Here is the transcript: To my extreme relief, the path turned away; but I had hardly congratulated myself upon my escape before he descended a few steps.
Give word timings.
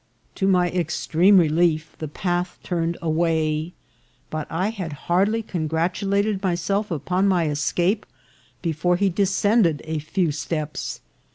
To 0.33 0.47
my 0.47 0.67
extreme 0.71 1.37
relief, 1.37 1.95
the 1.99 2.07
path 2.07 2.57
turned 2.63 2.97
away; 3.03 3.73
but 4.31 4.47
I 4.49 4.71
had 4.71 4.93
hardly 5.05 5.43
congratulated 5.43 6.41
myself 6.41 6.89
upon 6.89 7.27
my 7.27 7.45
escape 7.45 8.07
before 8.63 8.95
he 8.95 9.09
descended 9.09 9.83
a 9.85 9.99
few 9.99 10.31
steps. 10.31 11.01